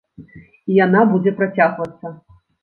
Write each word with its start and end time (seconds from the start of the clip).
І 0.37 0.71
яна 0.85 1.03
будзе 1.11 1.35
працягвацца. 1.43 2.15